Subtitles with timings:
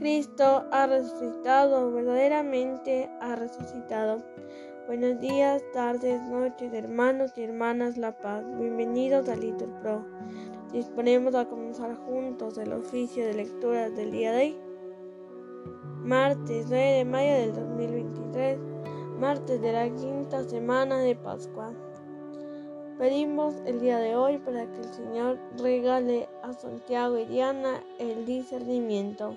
[0.00, 4.22] Cristo ha resucitado, verdaderamente ha resucitado.
[4.86, 8.42] Buenos días, tardes, noches, hermanos y hermanas La Paz.
[8.58, 10.02] Bienvenidos a Little Pro.
[10.72, 14.58] Disponemos a comenzar juntos el oficio de lectura del día de hoy.
[16.02, 18.58] Martes 9 de mayo del 2023,
[19.18, 21.74] martes de la quinta semana de Pascua.
[22.98, 28.24] Pedimos el día de hoy para que el Señor regale a Santiago y Diana el
[28.24, 29.36] discernimiento.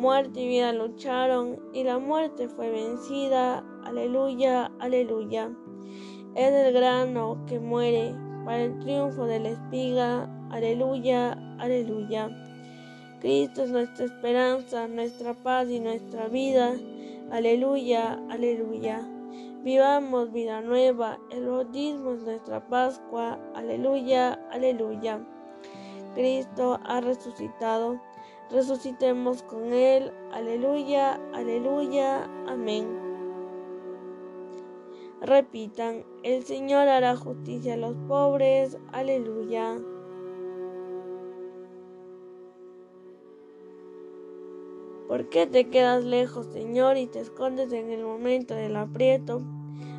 [0.00, 3.62] Muerte y vida lucharon y la muerte fue vencida.
[3.84, 5.50] Aleluya, aleluya.
[6.34, 8.14] Es el grano que muere
[8.46, 10.26] para el triunfo de la espiga.
[10.50, 12.30] Aleluya, aleluya.
[13.20, 16.72] Cristo es nuestra esperanza, nuestra paz y nuestra vida.
[17.30, 19.06] Aleluya, aleluya.
[19.62, 21.18] Vivamos vida nueva.
[21.30, 23.38] El bautismo es nuestra Pascua.
[23.54, 25.20] Aleluya, aleluya.
[26.14, 28.00] Cristo ha resucitado
[28.50, 30.12] resucitemos con Él.
[30.32, 32.86] Aleluya, aleluya, amén.
[35.20, 38.78] Repitan, el Señor hará justicia a los pobres.
[38.92, 39.78] Aleluya.
[45.08, 49.42] ¿Por qué te quedas lejos, Señor, y te escondes en el momento del aprieto?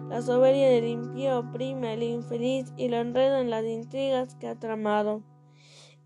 [0.08, 4.58] La soberbia del impío oprime al infeliz y lo enreda en las intrigas que ha
[4.58, 5.22] tramado.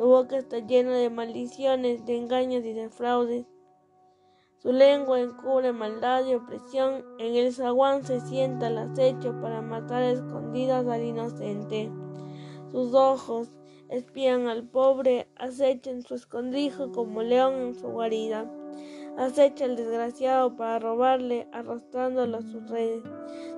[0.00, 3.44] Su boca está llena de maldiciones, de engaños y de fraudes.
[4.56, 7.04] Su lengua encubre maldad y opresión.
[7.18, 11.90] En el zaguán se sienta el acecho para matar a escondidas al inocente.
[12.72, 13.50] Sus ojos
[13.90, 18.50] espían al pobre, acechan su escondrijo como león en su guarida.
[19.18, 23.04] Acecha al desgraciado para robarle, arrastrándolo a sus redes.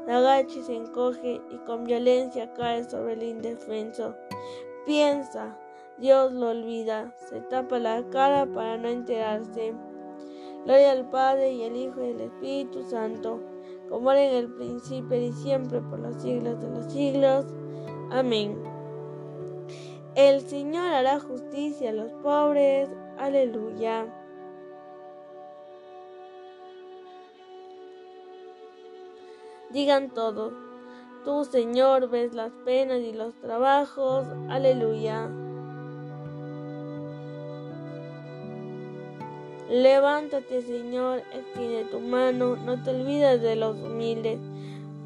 [0.09, 4.17] La agacha se encoge y con violencia cae sobre el indefenso.
[4.85, 5.57] Piensa,
[5.99, 9.75] Dios lo olvida, se tapa la cara para no enterarse.
[10.65, 13.41] Gloria al Padre y al Hijo y al Espíritu Santo,
[13.89, 17.47] como era en el principio y siempre por los siglos de los siglos.
[18.11, 18.63] Amén.
[20.15, 22.89] El Señor hará justicia a los pobres.
[23.19, 24.07] Aleluya.
[29.71, 30.53] Digan todos,
[31.25, 34.27] tú Señor ves las penas y los trabajos.
[34.51, 35.31] Aleluya.
[39.73, 44.39] Levántate, Señor, extiende tu mano, no te olvides de los humildes.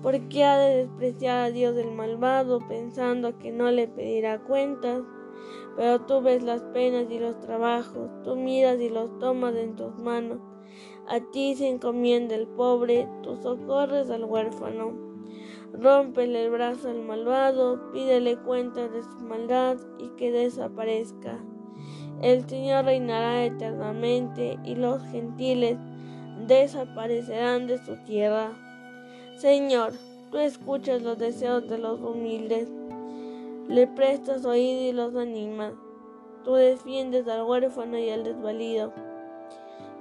[0.02, 5.04] ¿Por qué ha de despreciar a Dios el malvado pensando que no le pedirá cuentas?
[5.76, 9.96] Pero tú ves las penas y los trabajos, tú miras y los tomas en tus
[10.00, 10.40] manos.
[11.06, 14.94] A ti se encomienda el pobre, tú socorres al huérfano.
[15.74, 21.38] Rómpele el brazo al malvado, pídele cuentas de su maldad y que desaparezca.
[22.22, 25.76] El Señor reinará eternamente y los gentiles
[26.46, 28.52] desaparecerán de su tierra.
[29.36, 29.92] Señor,
[30.30, 32.68] tú escuchas los deseos de los humildes,
[33.68, 35.74] le prestas oído y los animas.
[36.44, 38.92] Tú defiendes al huérfano y al desvalido.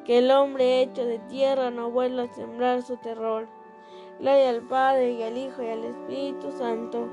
[0.06, 3.48] Que el hombre hecho de tierra no vuelva a sembrar su terror.
[4.20, 7.10] Gloria al Padre y al Hijo y al Espíritu Santo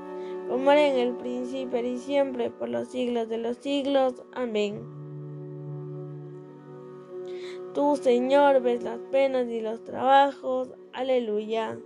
[0.53, 4.21] como era en el principio y siempre, por los siglos de los siglos.
[4.33, 4.83] Amén.
[7.73, 10.69] Tú, Señor, ves las penas y los trabajos.
[10.93, 11.79] Aleluya.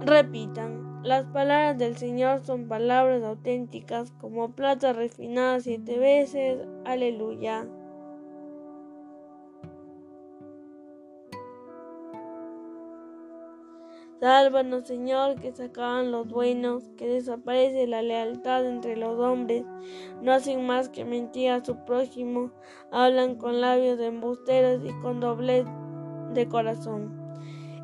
[0.00, 6.66] Repitan, las palabras del Señor son palabras auténticas como plata refinada siete veces.
[6.86, 7.68] Aleluya.
[14.20, 19.64] Sálvanos, Señor, que se acaban los buenos, que desaparece la lealtad entre los hombres.
[20.20, 22.50] No hacen más que mentir a su prójimo,
[22.92, 25.64] hablan con labios de embusteros y con doblez
[26.34, 27.18] de corazón.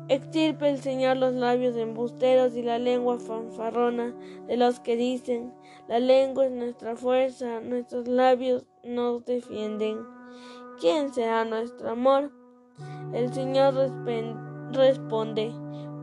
[0.09, 5.51] Extirpe el Señor los labios de embusteros y la lengua fanfarrona de los que dicen,
[5.87, 9.97] la lengua es nuestra fuerza, nuestros labios nos defienden.
[10.79, 12.31] ¿Quién será nuestro amor?
[13.11, 13.73] El Señor
[14.71, 15.51] responde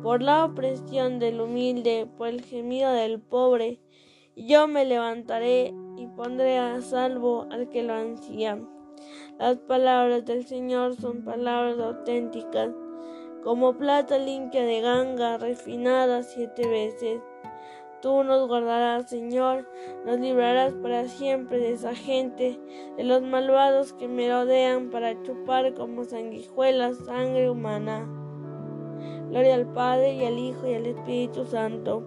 [0.04, 3.80] por la opresión del humilde, por el gemido del pobre.
[4.36, 8.60] Yo me levantaré y pondré a salvo al que lo ansía.
[9.38, 12.68] Las palabras del Señor son palabras auténticas,
[13.42, 17.22] como plata limpia de ganga, refinada siete veces.
[18.02, 19.66] Tú nos guardarás, Señor,
[20.04, 22.60] nos librarás para siempre de esa gente,
[22.98, 28.23] de los malvados que me rodean para chupar como sanguijuelas sangre humana.
[29.34, 32.04] Gloria al Padre y al Hijo y al Espíritu Santo,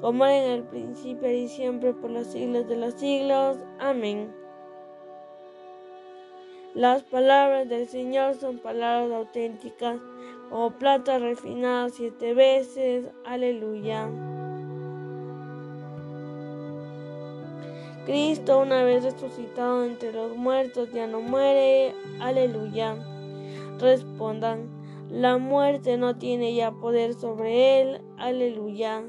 [0.00, 3.58] como era en el principio y siempre por los siglos de los siglos.
[3.78, 4.34] Amén.
[6.74, 10.00] Las palabras del Señor son palabras auténticas,
[10.50, 13.06] como plata refinada siete veces.
[13.24, 14.08] Aleluya.
[18.04, 21.94] Cristo, una vez resucitado entre los muertos, ya no muere.
[22.18, 22.96] Aleluya.
[23.78, 24.73] Respondan.
[25.14, 28.00] La muerte no tiene ya poder sobre él.
[28.18, 29.04] Aleluya.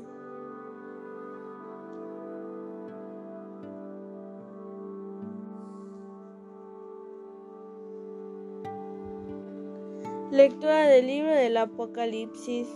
[10.30, 12.68] Lectura del libro del Apocalipsis.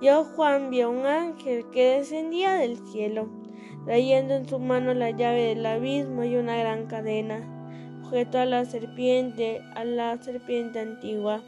[0.00, 3.28] Yo, Juan, vi a un ángel que descendía del cielo,
[3.86, 7.42] trayendo en su mano la llave del abismo y una gran cadena,
[8.04, 11.42] sujeto a la serpiente, a la serpiente antigua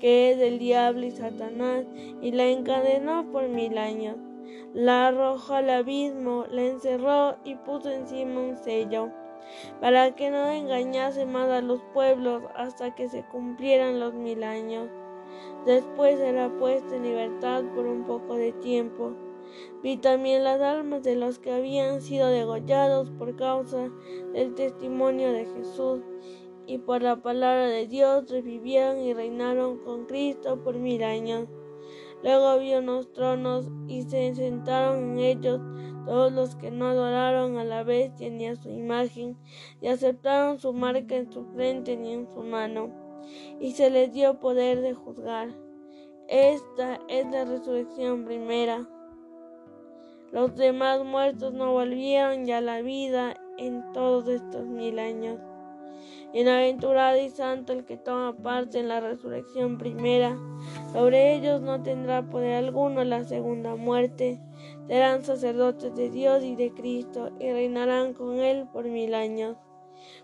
[0.00, 1.84] que es del diablo y Satanás,
[2.20, 4.16] y la encadenó por mil años.
[4.74, 9.10] La arrojó al abismo, la encerró y puso encima un sello,
[9.80, 14.88] para que no engañase más a los pueblos hasta que se cumplieran los mil años.
[15.66, 19.12] Después será puesta en libertad por un poco de tiempo.
[19.82, 23.90] Vi también las almas de los que habían sido degollados por causa
[24.32, 26.00] del testimonio de Jesús
[26.70, 31.48] y por la palabra de Dios revivieron y reinaron con Cristo por mil años.
[32.22, 35.60] Luego vio unos tronos y se sentaron en ellos
[36.06, 39.36] todos los que no adoraron a la bestia ni a su imagen,
[39.80, 42.90] y aceptaron su marca en su frente ni en su mano,
[43.58, 45.48] y se les dio poder de juzgar.
[46.28, 48.88] Esta es la resurrección primera.
[50.30, 55.49] Los demás muertos no volvieron ya a la vida en todos estos mil años.
[56.32, 60.36] Bienaventurado y santo el que toma parte en la resurrección primera.
[60.92, 64.40] Sobre ellos no tendrá poder alguno la segunda muerte.
[64.86, 69.56] Serán sacerdotes de Dios y de Cristo y reinarán con él por mil años.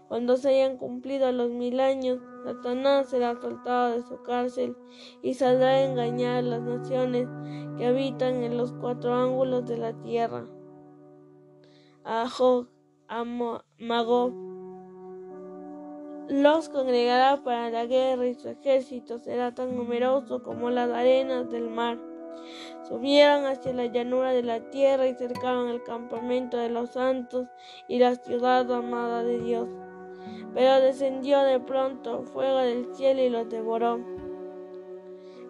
[0.09, 4.77] Cuando se hayan cumplido los mil años, Satanás será soltado de su cárcel
[5.23, 7.29] y saldrá a engañar a las naciones
[7.77, 10.47] que habitan en los cuatro ángulos de la tierra.
[12.05, 12.69] A Jog,
[13.09, 13.25] a
[16.29, 21.71] los congregará para la guerra y su ejército será tan numeroso como las arenas del
[21.71, 21.99] mar.
[22.89, 27.47] Subieron hacia la llanura de la tierra y cercaron el campamento de los santos
[27.89, 29.69] y la ciudad amada de Dios.
[30.53, 34.01] Pero descendió de pronto fuego del cielo y los devoró.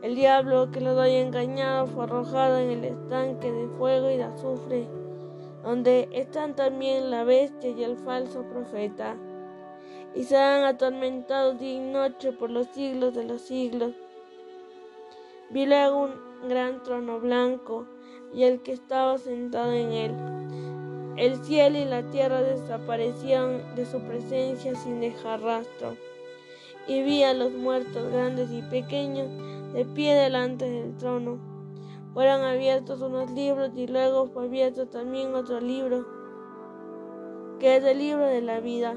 [0.03, 4.25] El diablo que los había engañado fue arrojado en el estanque de fuego y de
[4.25, 4.87] azufre,
[5.63, 9.17] donde están también la bestia y el falso profeta
[10.17, 13.93] y serán atormentados día y noche por los siglos de los siglos.
[15.51, 17.87] Vi luego un gran trono blanco
[18.33, 20.15] y el que estaba sentado en él.
[21.17, 25.97] El cielo y la tierra desaparecieron de su presencia sin dejar rastro.
[26.89, 29.29] Y vi a los muertos grandes y pequeños
[29.75, 31.39] de pie delante del trono.
[32.15, 36.07] Fueron abiertos unos libros y luego fue abierto también otro libro,
[37.61, 38.97] que es el libro de la vida.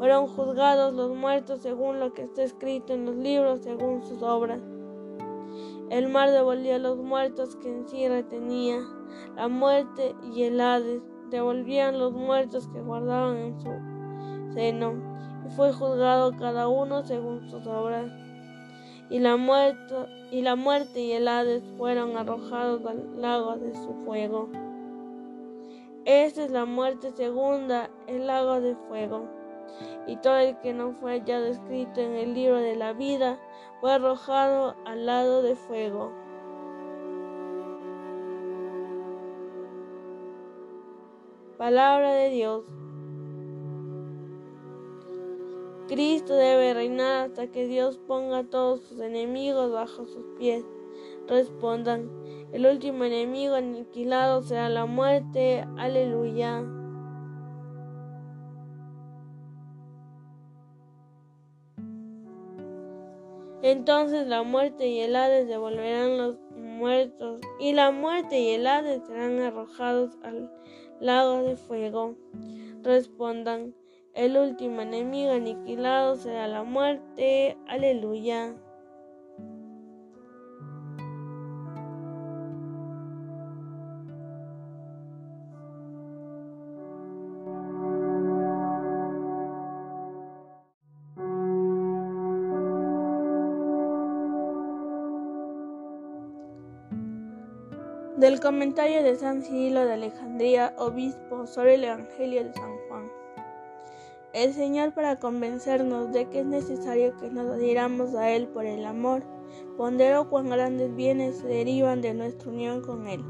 [0.00, 4.62] Fueron juzgados los muertos según lo que está escrito en los libros, según sus obras.
[5.90, 8.78] El mar devolvió a los muertos que en sí retenía.
[9.36, 14.94] La muerte y el Hades devolvían los muertos que guardaban en su seno.
[15.46, 18.10] Y fue juzgado cada uno según sus obras.
[19.10, 19.94] Y la, muerte,
[20.30, 24.48] y la muerte y el Hades fueron arrojados al lago de su fuego.
[26.06, 29.39] Esta es la muerte segunda, el lago de fuego
[30.06, 33.38] y todo el que no fue hallado escrito en el libro de la vida
[33.80, 36.12] fue arrojado al lado de fuego.
[41.58, 42.64] Palabra de Dios.
[45.88, 50.64] Cristo debe reinar hasta que Dios ponga a todos sus enemigos bajo sus pies.
[51.26, 52.08] Respondan,
[52.52, 55.66] el último enemigo aniquilado será la muerte.
[55.76, 56.79] Aleluya.
[63.70, 69.06] Entonces la muerte y el Hades devolverán los muertos, y la muerte y el Hades
[69.06, 70.50] serán arrojados al
[70.98, 72.16] lago de fuego.
[72.82, 73.72] Respondan,
[74.14, 77.56] el último enemigo aniquilado será la muerte.
[77.68, 78.56] Aleluya.
[98.30, 103.10] Del comentario de San Cirilo de Alejandría, obispo, sobre el Evangelio de San Juan.
[104.32, 108.86] El Señor, para convencernos de que es necesario que nos adhiramos a Él por el
[108.86, 109.24] amor,
[109.76, 113.20] ponderó cuán grandes bienes se derivan de nuestra unión con Él,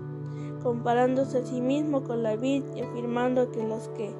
[0.62, 4.14] comparándose a sí mismo con la vid y afirmando que los que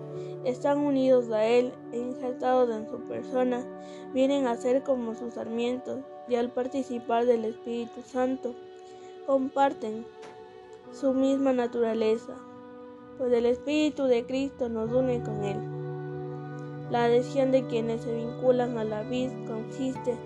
[0.47, 3.67] están unidos a Él e injertados en su persona
[4.15, 8.55] vienen a ser como sus sarmientos y al participar del Espíritu Santo
[9.27, 10.07] comparten
[10.93, 12.35] su misma naturaleza,
[13.19, 15.59] pues el Espíritu de Cristo nos une con Él.
[16.91, 20.17] La adhesión de quienes se vinculan a la vid consiste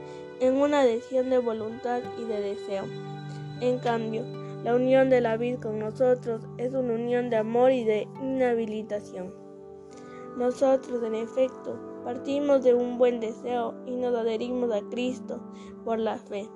[0.41, 2.85] en una adhesión de voluntad y de deseo.
[3.61, 4.25] En cambio,
[4.65, 9.35] la unión de la vid con nosotros es una unión de amor y de inhabilitación.
[10.39, 15.41] Nosotros, en efecto, partimos de un buen deseo y nos adherimos a Cristo
[15.85, 16.49] por la fe.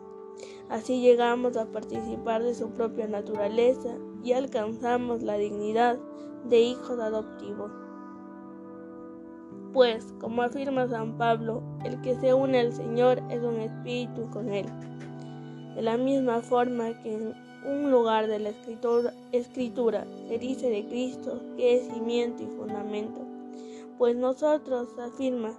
[0.68, 5.98] Así llegamos a participar de su propia naturaleza y alcanzamos la dignidad
[6.48, 7.70] de hijos adoptivos.
[9.72, 14.52] Pues, como afirma San Pablo, el que se une al Señor es un espíritu con
[14.52, 14.66] Él.
[15.74, 21.40] De la misma forma que en un lugar de la escritura, se dice de Cristo
[21.56, 23.27] que es cimiento y fundamento,
[23.98, 25.52] pues nosotros, afirma,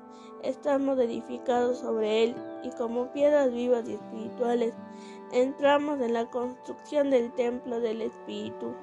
[0.43, 4.73] estamos edificados sobre Él y como piedras vivas y espirituales
[5.31, 8.73] entramos en la construcción del templo del Espíritu,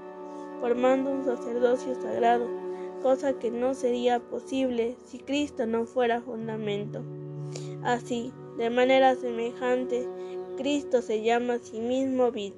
[0.61, 2.47] formando un sacerdocio sagrado,
[3.03, 7.03] cosa que no sería posible si Cristo no fuera fundamento.
[7.83, 10.09] Así, de manera semejante,
[10.57, 12.53] Cristo se llama a sí mismo vid,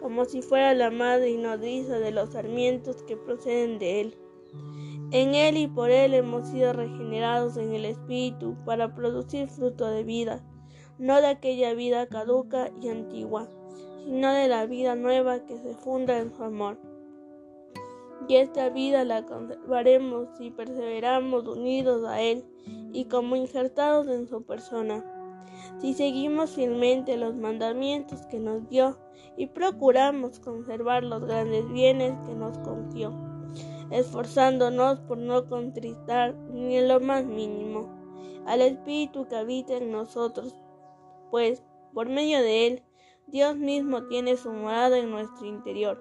[0.00, 4.14] como si fuera la madre y nodriza de los sarmientos que proceden de él.
[5.16, 10.04] En él y por él hemos sido regenerados en el Espíritu para producir fruto de
[10.04, 10.44] vida
[10.98, 13.48] no de aquella vida caduca y antigua,
[14.04, 16.78] sino de la vida nueva que se funda en su amor.
[18.28, 22.44] Y esta vida la conservaremos si perseveramos unidos a Él
[22.92, 25.04] y como injertados en su persona.
[25.80, 28.98] Si seguimos fielmente los mandamientos que nos dio
[29.36, 33.12] y procuramos conservar los grandes bienes que nos confió,
[33.90, 37.88] esforzándonos por no contristar ni en lo más mínimo
[38.46, 40.54] al Espíritu que habita en nosotros
[41.30, 41.62] pues
[41.92, 42.82] por medio de él
[43.28, 46.00] Dios mismo tiene su morada en nuestro interior.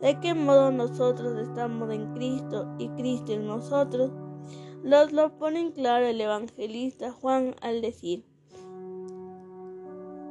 [0.00, 4.10] ¿De qué modo nosotros estamos en Cristo y Cristo en nosotros?
[4.82, 8.24] Los lo pone en claro el evangelista Juan al decir,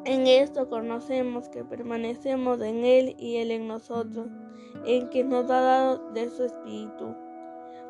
[0.06, 4.28] en esto conocemos que permanecemos en Él y Él en nosotros,
[4.86, 7.16] en que nos ha dado de su Espíritu.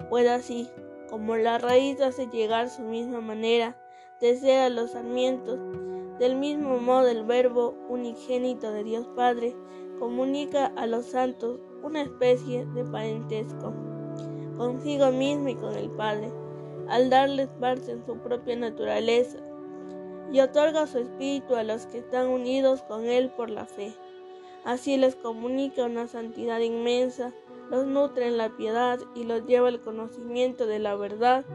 [0.10, 0.70] Pues así,
[1.10, 3.78] como la raíz hace llegar su misma manera,
[4.20, 5.60] desea los sarmientos,
[6.20, 9.56] del mismo modo, el Verbo unigénito de Dios Padre
[10.00, 13.74] comunica a los santos una especie de parentesco
[14.58, 16.32] consigo mismo y con el Padre,
[16.88, 19.38] al darles parte en su propia naturaleza,
[20.32, 23.94] y otorga su espíritu a los que están unidos con Él por la fe.
[24.64, 27.34] Así les comunica una santidad inmensa,
[27.70, 31.46] los nutre en la piedad y los lleva al conocimiento de la verdad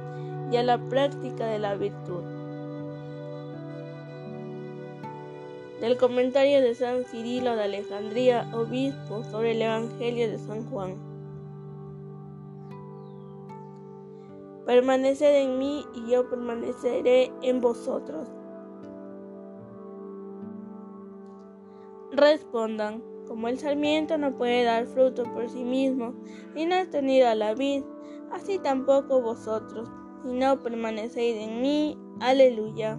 [0.53, 2.39] y a la práctica de la virtud.
[5.81, 10.97] del comentario de San Cirilo de Alejandría, obispo, sobre el Evangelio de San Juan.
[14.67, 18.29] Permaneced en mí y yo permaneceré en vosotros.
[22.19, 26.15] Respondan, como el sarmiento no puede dar fruto por sí mismo
[26.57, 27.85] y no es tenido a la vid,
[28.33, 29.89] así tampoco vosotros,
[30.25, 31.97] si no permanecéis en mí.
[32.19, 32.99] Aleluya.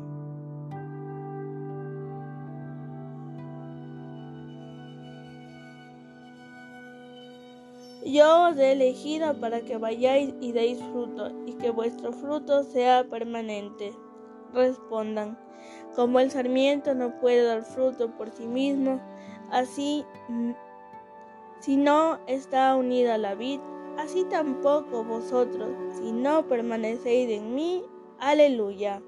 [8.05, 13.03] Yo os he elegido para que vayáis y deis fruto, y que vuestro fruto sea
[13.09, 13.91] permanente.
[14.53, 15.37] Respondan,
[15.95, 18.99] como el sarmiento no puede dar fruto por sí mismo,
[19.51, 20.05] así
[21.59, 23.59] si no está unida la vid,
[23.97, 27.83] así tampoco vosotros, si no permanecéis en mí.
[28.17, 29.01] Aleluya.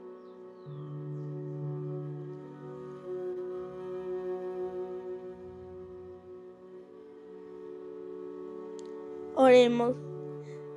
[9.35, 9.95] Oremos.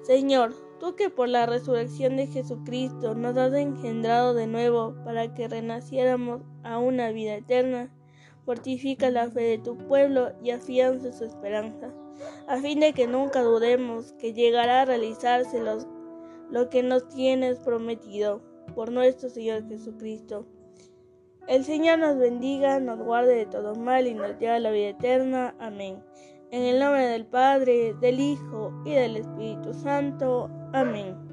[0.03, 5.49] Señor, tú que por la resurrección de Jesucristo nos has engendrado de nuevo para que
[5.49, 7.91] renaciéramos a una vida eterna,
[8.45, 11.91] fortifica la fe de tu pueblo y afianza su esperanza,
[12.49, 15.59] a fin de que nunca dudemos que llegará a realizarse
[16.51, 18.43] lo que nos tienes prometido
[18.75, 20.45] por nuestro Señor Jesucristo.
[21.49, 24.89] El Señor nos bendiga, nos guarde de todo mal y nos lleve a la vida
[24.91, 25.55] eterna.
[25.59, 26.05] Amén.
[26.51, 30.51] En el nombre del Padre, del Hijo y del Espíritu Santo.
[30.81, 31.24] Amén.